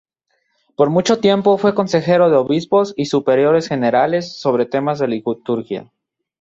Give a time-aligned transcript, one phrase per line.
[0.75, 5.91] Por mucho tiempo fue consejero de obispos y superiores generales sobre temas de liturgia.